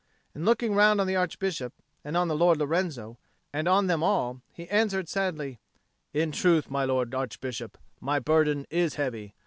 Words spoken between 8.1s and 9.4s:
burden is heavy.